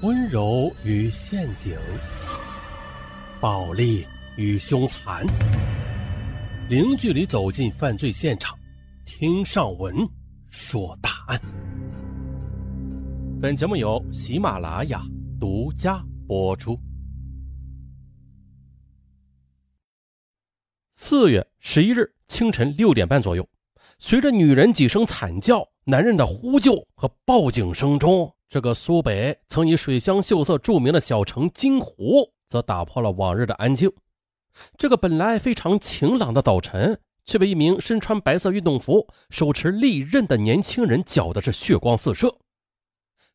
[0.00, 1.76] 温柔与陷阱，
[3.40, 4.06] 暴力
[4.36, 5.26] 与凶残，
[6.68, 8.56] 零距离走进犯罪现场，
[9.04, 9.92] 听上文
[10.50, 11.40] 说大案。
[13.42, 15.02] 本节目由喜马拉雅
[15.40, 16.78] 独家播出。
[20.92, 23.44] 四月十一日清晨六点半左右，
[23.98, 28.30] 随着女人几声惨叫、男人的呼救和报警声中。
[28.46, 33.90] 这个苏北曾以水乡秀色著名的小城金湖，则打破了往日的安静。
[34.76, 42.36] 这个本来非常晴朗的早晨，却被一名身穿白色运动服、手持利刃的年轻人搅得是血光四射。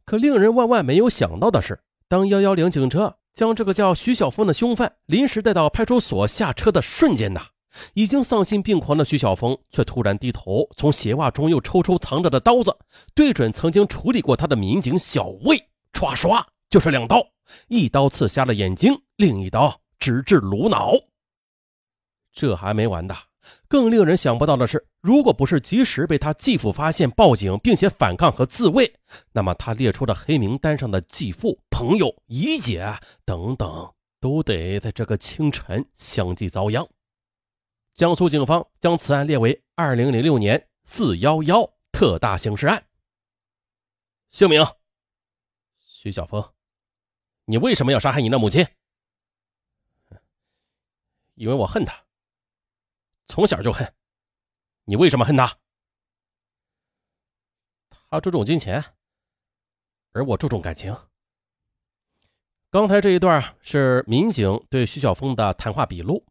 [0.05, 7.47] 可令人万万没有想到的是，当幺幺零警车将这个叫徐小峰的凶犯临时带到派出所下车的瞬间呐。
[7.93, 12.75] 已经丧心病狂的徐小峰，却突然低头，从鞋袜中又抽出藏着的刀子，
[13.13, 15.57] 对准曾经处理过他的民警小魏，
[15.91, 17.23] 唰唰就是两刀，
[17.67, 20.93] 一刀刺瞎了眼睛，另一刀直至颅脑。
[22.31, 23.15] 这还没完的，
[23.67, 28.91] 更令人想不到的是，如果不是及时被他继父发现报警，并且反抗和自卫，
[29.31, 32.91] 那么他列出的黑名单上的继父、朋友、姨姐
[33.23, 36.87] 等等，都得在这个清晨相继遭殃。
[37.93, 42.87] 江苏警方将此案列为二零零六年四幺幺特大刑事案。
[44.29, 44.65] 姓名：
[45.79, 46.43] 徐小峰。
[47.45, 48.65] 你为什么要杀害你的母亲？
[51.35, 52.03] 因为我恨她，
[53.27, 53.93] 从小就恨。
[54.85, 55.55] 你为什么恨她？
[58.09, 58.83] 她注重金钱，
[60.13, 60.97] 而我注重感情。
[62.71, 66.25] 刚才这一段是民警对徐小峰的谈话笔录。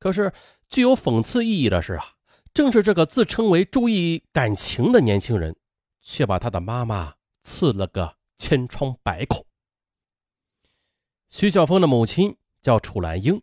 [0.00, 0.32] 可是，
[0.70, 2.14] 具有讽刺意义的是啊，
[2.54, 5.54] 正是这个自称为注意感情的年轻人，
[6.00, 9.44] 却把他的妈妈刺了个千疮百孔。
[11.28, 13.42] 徐小峰的母亲叫楚兰英，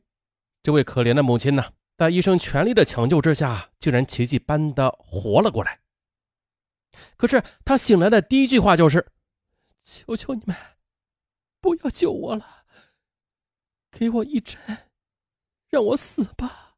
[0.63, 5.79] 这位可怜的母亲呢，在医生全力的抢救之下，竟然奇迹般的活了过来。
[7.17, 9.05] 可是，他醒来的第一句话就是
[9.85, 10.57] ：“求求你们，
[11.61, 12.65] 不要救我了，
[13.91, 14.57] 给我一针。”
[15.69, 16.75] 让我死吧！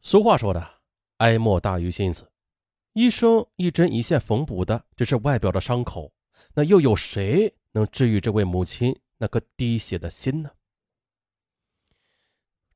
[0.00, 0.80] 俗话说的
[1.18, 2.30] “哀莫大于心死”，
[2.94, 6.12] 医生一针一线缝补的只是外表的伤口，
[6.54, 10.50] 那又有谁能治愈这位母亲那颗滴血的心呢？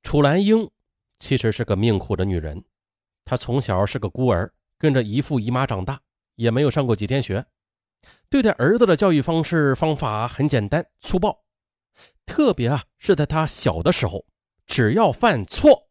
[0.02, 0.70] 楚兰英
[1.18, 2.64] 其实是个命苦的女人，
[3.24, 6.00] 她从小是个孤儿，跟着姨父姨妈长大，
[6.36, 7.46] 也没有上过几天学，
[8.28, 11.44] 对待儿子的教育方式方法很简单粗暴。
[12.26, 14.24] 特别啊，是在他小的时候，
[14.66, 15.88] 只要犯错，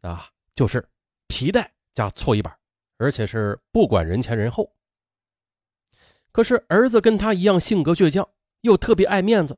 [0.00, 0.88] 啊，就是
[1.26, 2.56] 皮带加搓衣板，
[2.96, 4.72] 而且是不管人前人后。
[6.32, 8.28] 可是儿子跟他一样性格倔强，
[8.60, 9.56] 又特别爱面子，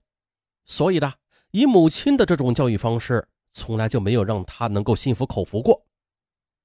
[0.65, 1.15] 所以呢，
[1.50, 5.87] 以母亲的这种教育方式，从来就没有让他能够心服口服过。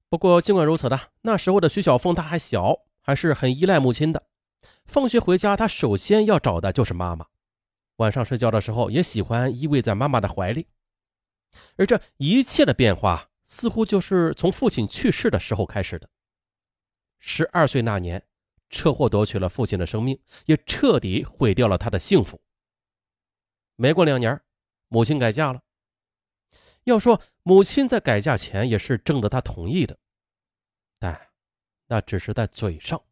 [0.08, 4.22] 不过尽管如此呢，那时候的徐小凤他还小，还是很依赖母亲的。
[4.84, 7.26] 放学回家，他首先要找的就是妈妈。
[7.96, 10.66] 晚上睡觉的时候，也喜欢依偎在妈妈的怀里，
[11.76, 16.08] 而这一切的变化，似乎就是从父亲去世的时候开始的。
[17.20, 18.26] 十二岁那年，
[18.68, 22.42] 车祸夺取了父亲的生命，也彻底毁掉了他的幸福。
[23.76, 24.40] 没过两年，
[24.88, 25.62] 母亲改嫁了。
[26.82, 29.96] 要说母亲在改嫁前也是征得他同意的，
[30.98, 31.28] 但
[31.86, 33.02] 那只是在嘴上，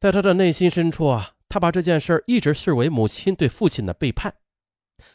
[0.00, 1.33] 在他的内心深处啊。
[1.54, 4.34] 他把这件事一直视为母亲对父亲的背叛。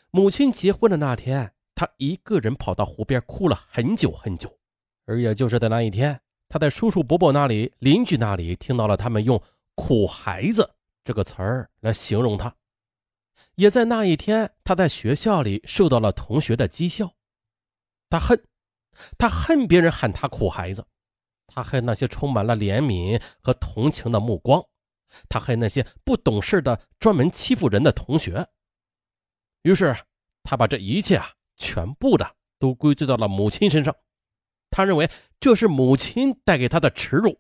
[0.10, 4.58] 母亲结婚的那天，他一个人跑到湖边哭了很久很久。
[5.06, 9.44] 而也就是在那一天，他在叔叔伯伯那里、邻居那里听到了他们用
[9.76, 12.56] “苦孩子”这个词儿来形容他。
[13.56, 17.16] 也在那一天，他在学校里受到了同学的讥笑。
[18.10, 18.42] 他恨，
[19.18, 20.88] 他恨别人喊他“苦孩子”，
[21.48, 24.64] 他恨那些充满了怜悯和同情的目光。
[25.28, 28.48] 他恨那些不懂事的、专门欺负人的同学。
[29.64, 29.96] 于是，
[30.44, 33.96] 他把这一切啊，全部的都归罪到了母亲身上。
[34.70, 35.10] 他认为
[35.40, 37.40] 这是母亲带给他的耻辱。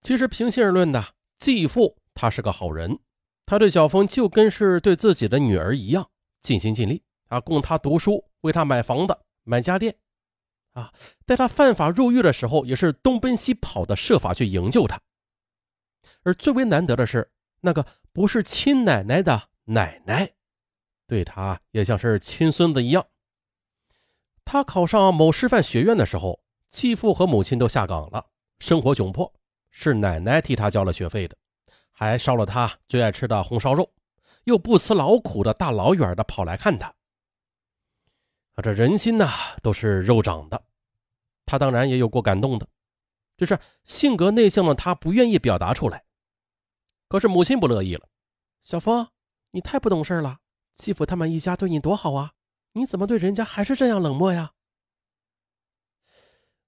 [0.00, 3.00] 其实，平心而论的，继父他是个好人，
[3.44, 6.10] 他对小峰就跟是对自己的女儿一样，
[6.40, 9.96] 尽心尽力啊，供他读书，为他买房子、买家电，
[10.74, 10.92] 啊，
[11.26, 15.00] 在他犯法入狱的时候，也是东奔西跑的，设法去营救他。
[16.22, 20.32] 而最为难得的是，那个不是亲奶奶的奶奶，
[21.06, 23.06] 对他也像是亲孙子一样。
[24.44, 28.26] 他考上某师范学院的时候，继父和母亲都下岗了，
[28.58, 29.32] 生活窘迫，
[29.70, 31.36] 是奶奶替他交了学费的，
[31.92, 33.92] 还烧了他最爱吃的红烧肉，
[34.44, 36.94] 又不辞劳苦的大老远的跑来看他。
[38.62, 39.30] 这人心呐，
[39.62, 40.60] 都是肉长的，
[41.46, 42.66] 他当然也有过感动的，
[43.38, 46.04] 就是性格内向的他不愿意表达出来。
[47.08, 48.06] 可是母亲不乐意了，
[48.60, 49.08] 小峰，
[49.52, 50.40] 你太不懂事了，
[50.74, 52.32] 继父他们一家对你多好啊，
[52.72, 54.52] 你怎么对人家还是这样冷漠呀？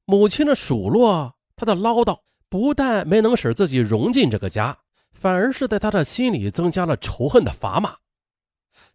[0.07, 4.79] 母亲的数落，他的唠叨，不但没能使自己融进这个家。
[5.13, 7.99] 反而是在他的心里增加了仇恨的砝码。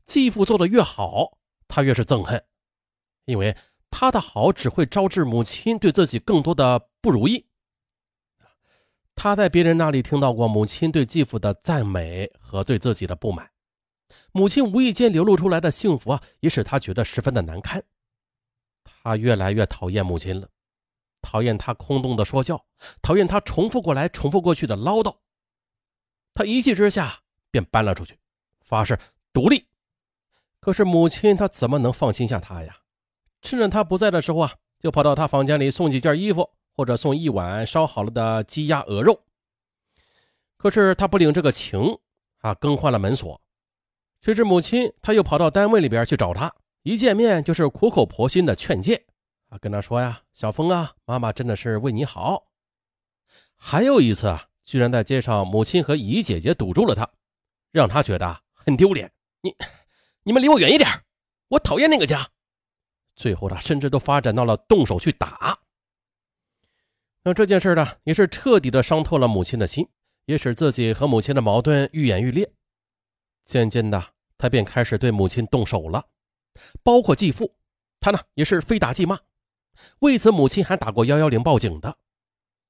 [0.06, 1.38] 继父做的越好，
[1.68, 2.44] 他越是憎恨，
[3.26, 3.56] 因为
[3.92, 7.46] 他的好只会招致母亲对自己更多的不如意。
[9.16, 13.50] 他在别人那里听到过母亲对继父的赞美和对自己的不满，
[14.32, 17.84] 母亲无意间流露出来的幸福啊，也使他觉得十分的难堪。
[18.84, 20.50] 他越来越讨厌母亲了，
[21.22, 22.66] 讨厌他空洞的说教，
[23.02, 25.16] 讨厌他重复过来重复过去的唠叨。
[26.34, 28.20] 他一气之下便搬了出去，
[28.62, 29.00] 发誓
[29.32, 29.66] 独立。
[30.60, 32.78] 可是母亲她怎么能放心下他呀？
[33.42, 39.22] 趁着他不在的时候啊，就跑到他房间里送几件衣服，或者送一碗烧好了的鸡鸭鹅肉。
[40.58, 41.98] 可是他不领这个情
[42.40, 43.40] 啊，更换了门锁。
[44.22, 49.06] 谁知母亲他又跑到单位里边去找他，一见面就是苦口婆心的劝诫
[49.50, 52.48] 啊，跟他说呀：“小峰啊，妈妈真的是为你好。”
[53.56, 54.48] 还有一次啊。
[54.66, 57.08] 居然在街上，母亲和姨姐姐堵住了他，
[57.72, 59.12] 让他觉得很丢脸。
[59.42, 59.56] 你、
[60.24, 60.90] 你们离我远一点，
[61.50, 62.28] 我讨厌那个家。
[63.16, 65.60] 最后，他甚至都发展到了动手去打。
[67.28, 69.90] 那这件事呢，也是彻底的伤透了母亲的心，
[70.26, 72.54] 也使自己和母亲的矛盾愈演愈烈。
[73.46, 76.06] 渐渐的，他便开始对母亲动手了，
[76.84, 77.56] 包括继父，
[78.00, 79.20] 他呢也是非打即骂。
[80.00, 81.98] 为此，母亲还打过幺幺零报警的。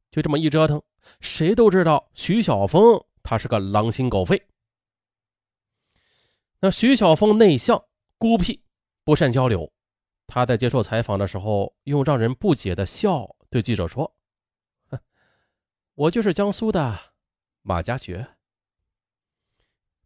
[0.09, 0.81] 就这么一折腾，
[1.19, 4.41] 谁都知道徐小峰他是个狼心狗肺。
[6.61, 7.83] 那徐小峰内向、
[8.17, 8.63] 孤僻、
[9.03, 9.69] 不善交流。
[10.27, 14.14] 他在接受采访的时候，用让人不解的笑对记者说
[15.95, 17.13] ：“我就是江苏的
[17.61, 18.35] 马家爵。”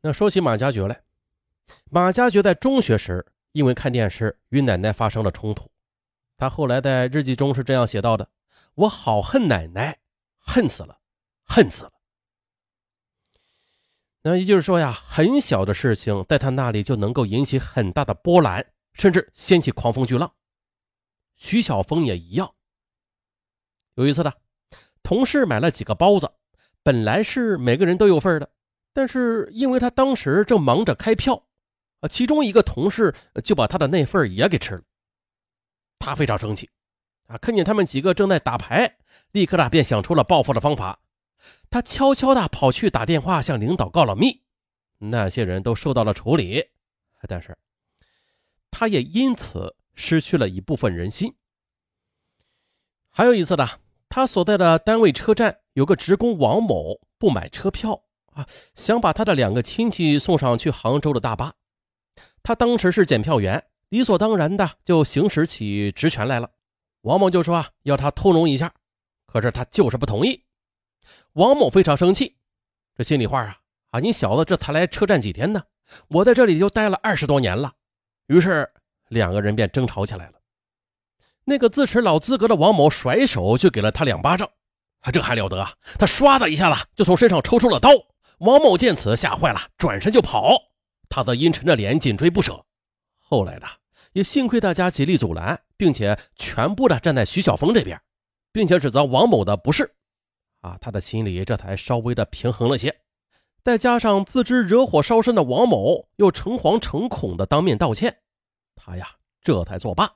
[0.02, 1.04] 那说起马家爵来，
[1.92, 5.70] 马家爵在中学时因为看电视与奶奶发生了冲突。
[6.38, 8.32] 他后来在日记中是这样写到的。
[8.76, 10.00] 我好恨奶奶，
[10.38, 11.02] 恨死了，
[11.44, 11.92] 恨死了。
[14.22, 20.34] 那也就是说呀，很小的事情在他那里就能够引起很大的波澜，甚至掀起狂风巨浪。
[21.36, 22.54] 徐小峰也一样。
[23.96, 24.32] 有一次呢，
[25.10, 26.32] 同事买了几个包子，
[26.84, 28.48] 本来是每个人都有份的，
[28.94, 31.48] 但是因为他当时正忙着开票，
[32.02, 34.84] 啊，其中一个同事就把他的那份也给吃了。
[35.98, 36.70] 他非常生气。
[37.26, 37.40] 啊！
[37.40, 38.98] 看见他们几个正在打牌，
[39.32, 41.00] 立刻的便想出了报复的方法。
[41.72, 44.44] 他悄悄的跑去打电话向领导告了密，
[45.00, 46.70] 那些人都受到了处理。
[47.28, 47.58] 但是，
[48.70, 51.36] 他也因此失去了一部分人心。
[53.10, 53.68] 还有一次呢，
[54.10, 58.04] 他所在的单位车站有个职工王某不买车票
[58.34, 61.54] 啊，想把他的两个亲戚送上去杭州的大巴。
[62.42, 66.50] 他当时是检票员，理所当然的就行使起职权来了。
[67.02, 68.74] 王某就说啊，要他通融一下，
[69.28, 70.44] 可是他就是不同意。
[71.34, 72.36] 王某非常生气，
[72.96, 73.58] 这心里话啊
[73.92, 75.64] 啊，你小子这才来车站几天呢？
[76.08, 77.74] 我在这里就待了二十多年了。
[78.28, 78.68] 于是
[79.08, 80.39] 两个人便争吵起来了。
[81.50, 84.48] 那个自持老资格的王某甩手就给了他两巴掌，
[85.12, 85.74] 这还了得啊！
[85.98, 87.90] 他唰的一下子就从身上抽出了刀。
[88.38, 90.56] 王某见此吓坏了，转身就跑，
[91.10, 92.64] 他则阴沉着脸紧追不舍。
[93.18, 93.66] 后来呢？
[94.14, 98.00] 也幸亏大家极力阻拦，并且全部的站在徐小峰这边，
[98.52, 99.92] 并且指责王某的不是，
[100.62, 103.02] 啊，他的心里这才稍微的平衡了些。
[103.64, 108.20] 再加上自知惹火烧身的王某又诚惶诚恐的当面道歉，
[108.76, 109.08] 他呀
[109.44, 110.12] 这才作罢。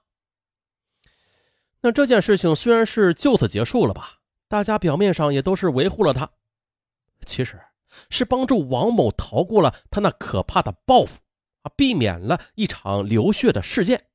[1.83, 6.31] 那这件事情虽然是就此结束了吧，大家表面上也都是维护了他，
[7.25, 7.61] 其实
[8.09, 11.19] 是帮助王某逃过了他那可怕的报复。
[11.63, 14.05] 啊，避免了一场流血的事件，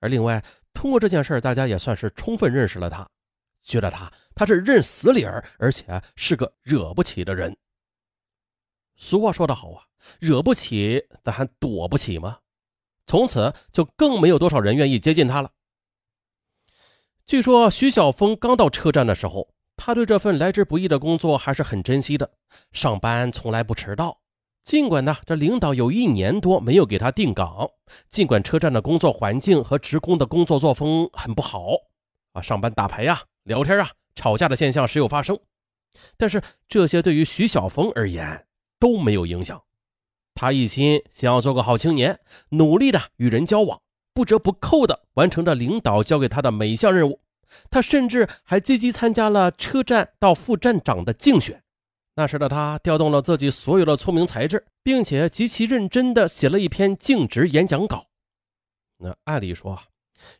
[0.00, 3.08] 而另外通过这件事大家也算是充分认识了他，
[3.62, 7.56] 觉得他他是认死理儿，而且是个惹不起的人。
[8.96, 9.84] 俗话说得好啊，
[10.20, 12.38] 惹不起咱还躲不起吗？
[13.06, 15.50] 从此就更没有多少人愿意接近他了。
[17.32, 22.30] 据说徐晓峰刚到车站的时候，他对这份来之不易的工作还是很珍惜的，
[22.72, 24.20] 上班从来不迟到。
[24.62, 27.70] 尽管呢，这领导有一年多没有给他定岗，
[28.10, 31.68] 尽管车站的工作环境和职工的工作作风很不好，
[32.34, 35.40] 啊，上班打牌呀、聊天啊、吵架的现象时有发生，
[36.18, 38.44] 但是这些对于徐小峰而言
[38.78, 39.62] 都没有影响。
[40.34, 42.20] 他一心想要做个好青年，
[42.50, 43.80] 努力的与人交往，
[44.14, 47.20] 不折不扣的完成着领导交给他的每一项任务。
[47.70, 51.62] 他甚至还积极参加了车站到副站长的竞选。
[52.14, 58.06] 那时的他调动了自己所有的聪明才智，并且极其认真的写了一篇竞职演讲稿。
[58.98, 59.78] 那按理说，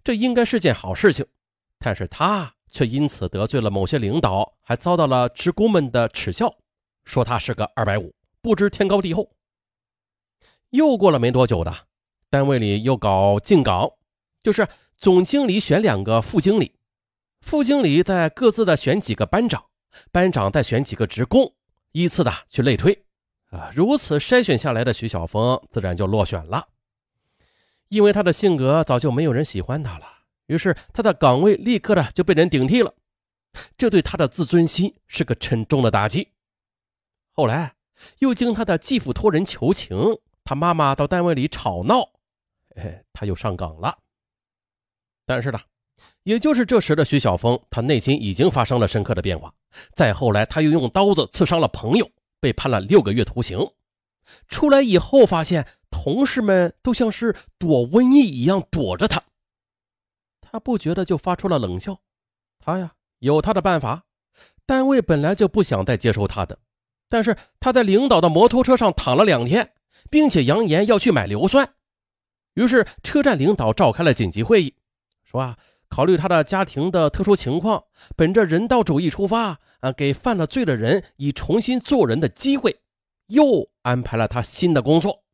[0.04, 1.26] 这应该是件好事情，
[1.78, 6.54] 但是他却因此得罪了某些领导，还遭到了职工们的耻笑，
[7.04, 9.30] 说他是个二百五，不知天高地厚。
[10.70, 11.74] 又过了没多久的，
[12.32, 13.92] 单位里又搞进岗，
[14.42, 16.76] 就是总经理选两个副经理，
[17.42, 19.66] 副经理再各自的选几个班长，
[20.10, 21.52] 班长再选几个职工，
[21.92, 23.04] 依次的去类推。
[23.50, 26.68] 啊，如此筛选下来的徐小峰自然就落选了，
[27.90, 30.06] 因为他的性格早就没有人喜欢他了，
[30.46, 32.94] 于是他的岗位立刻的就被人顶替了，
[33.76, 36.28] 这对他的自尊心是个沉重的打击。
[37.32, 37.74] 后来
[38.20, 40.16] 又经他的继父托人求情。
[40.44, 42.11] 他妈妈到单位里吵闹，
[42.76, 43.98] 哎，他又上岗了。
[45.26, 45.60] 但是呢，
[46.22, 49.52] 也就是这时的徐小峰，他内心已经发生了深刻的变化。
[49.94, 52.10] 再后来，他又用刀子刺伤了朋友，
[52.40, 53.58] 被判了六个月徒刑。
[54.48, 59.22] 出来以后，发现同事们都像是躲瘟疫一样躲着他，
[60.40, 62.00] 他不觉得就发出了冷笑。
[62.58, 64.04] 他呀，有他的办法。
[64.64, 66.58] 单位本来就不想再接收他的，
[67.08, 69.72] 但是他在领导的摩托车上躺了两天。
[70.10, 71.74] 并且扬言要去买硫酸，
[72.54, 74.74] 于是车站领导召开了紧急会议，
[75.24, 77.84] 说啊，考虑他的家庭的特殊情况，
[78.16, 82.80] 本着人道主义出发啊，给犯了罪的人以重新做人的机会，
[83.28, 85.24] 又安排了他新的工作。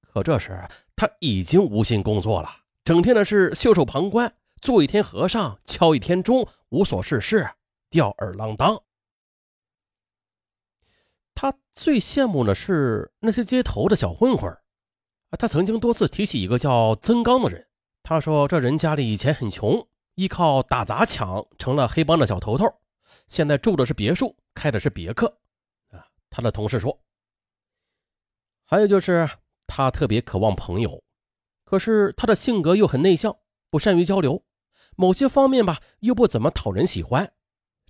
[0.00, 2.48] 可这时他已经无心工作了，
[2.84, 7.48] 整天的是袖手旁观，做一天和尚敲一天钟，无所事事，
[7.88, 8.82] 吊儿郎当。
[11.34, 14.54] 他最羡慕的是那些街头的小混混
[15.38, 17.66] 他曾经多次提起一个叫曾刚的人，
[18.02, 22.66] 他说这人家里以前很穷，依靠打砸抢成了黑帮的小头头，
[23.26, 25.26] 现在住的是别墅，开的是别克
[25.90, 26.04] 啊。
[26.30, 26.98] 他的同事说，
[28.64, 29.28] 还有就是
[29.66, 31.02] 他特别渴望朋友，
[31.64, 33.36] 可是他的性格又很内向，
[33.70, 34.44] 不善于交流，
[34.96, 37.32] 某些方面吧又不怎么讨人喜欢，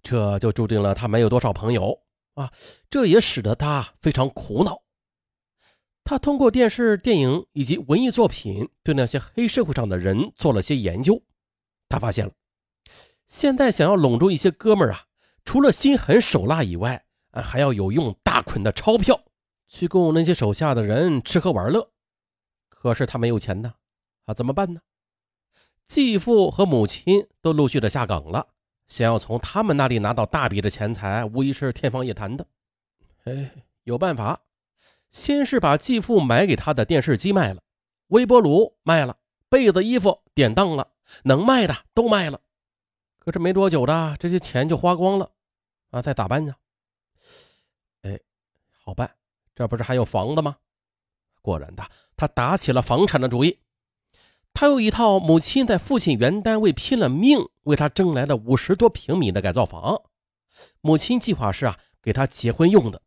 [0.03, 2.03] 这就注定了他没有多少朋友。
[2.35, 2.51] 啊，
[2.89, 4.81] 这也使得他非常苦恼。
[6.05, 11.23] 他通过电视、电影以及文艺作品，对那些黑社会上的人做了些研究。
[11.89, 12.33] 他发现了，
[13.27, 15.05] 现在想要笼住一些哥们儿啊，
[15.45, 19.23] 除了心狠手辣以外，啊，还要有用大捆的钞票
[19.69, 21.91] 去供那些手下的人吃喝玩乐。
[22.69, 23.75] 可是他没有钱呢，
[24.25, 24.81] 啊，怎么办呢？
[25.87, 28.49] 继父和母亲都陆续的下岗了。
[28.89, 32.47] 想要从他们那里拿到大笔的钱财，无疑是天方夜谭的。
[33.25, 33.51] 哎，
[33.85, 34.41] 有办法，
[35.13, 37.63] 先是把继父买给他的电视机卖了，
[38.09, 40.89] 微波炉卖了，被子、衣服、典当了，
[41.25, 42.41] 能卖的都卖了。
[43.19, 45.31] 可是没多久的，这些钱就花光了。
[45.91, 46.55] 啊，再咋办呢？
[48.01, 48.19] 哎，
[48.83, 49.15] 好办，
[49.55, 50.57] 这不是还有房子吗？
[51.43, 53.61] 果然的，他打起了房产的主意。
[54.55, 60.03] 他有一套母亲在父亲原单位拼了命为他争来的五十多平米的改造房，
[60.81, 63.03] 母亲计划是啊给他结婚用的。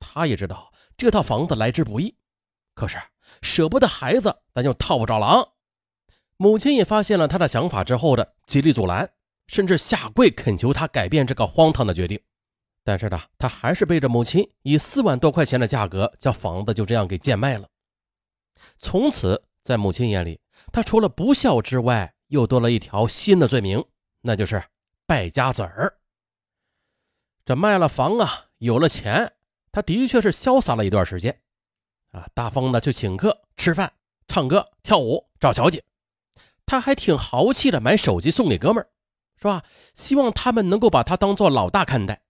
[0.00, 2.16] 他也知道这套房子来之不易，
[2.74, 2.98] 可是
[3.40, 5.52] 舍不得孩子，咱就套不着狼。
[6.36, 9.10] 母亲也发现了他的想法之后的极力阻拦，
[9.46, 12.20] 甚至下跪恳求他改变这个荒唐的决定。
[12.82, 17.68] 但是呢，他还是背着母亲以四万多块钱的价格将房子就这样给贱卖了。
[18.76, 20.40] 从此，在母亲眼里。
[20.72, 23.84] 他除了不孝之外，又多了一条新的罪名，
[24.22, 24.60] 那就是
[25.06, 26.00] 败家子儿。
[27.44, 29.34] 这卖了房啊，有了钱，
[29.78, 31.38] 他的确是潇洒了一段时间，
[32.10, 33.92] 啊，大方的去请客、吃饭、
[34.26, 35.84] 唱歌、跳舞、找小姐。
[36.66, 38.90] 他还挺豪气的，买手机送给哥们儿，
[39.36, 39.62] 是吧？
[39.94, 42.22] 希望他们能够把他当做老大看待。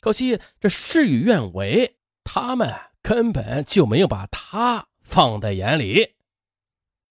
[0.00, 6.14] 可惜这事与愿违，他们根本就没有把他放在眼里。